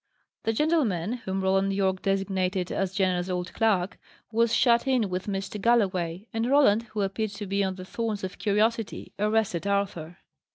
[0.45, 3.99] The gentleman, whom Roland Yorke designated as "Jenner's old clerk,"
[4.31, 5.61] was shut in with Mr.
[5.61, 10.17] Galloway; and Roland, who appeared to be on the thorns of curiosity, arrested Arthur.